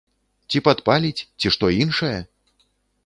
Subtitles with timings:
[0.53, 2.13] Ці падпаліць, ці што іншае?